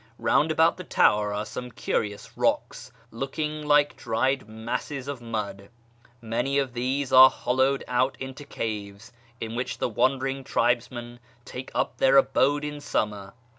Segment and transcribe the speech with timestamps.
[0.19, 5.69] Eound about the tower are some curious rocks, looking like dried masses of mud.
[6.19, 11.97] Many of these are hollowed out into caves, in which the wandering tribesmen take up
[11.99, 13.35] their abode in summer.